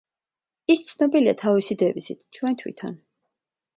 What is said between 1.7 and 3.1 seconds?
დევიზით: „ჩვენ თვითონ“.